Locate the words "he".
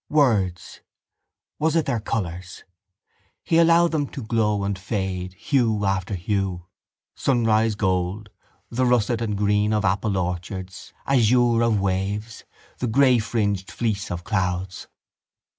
3.43-3.59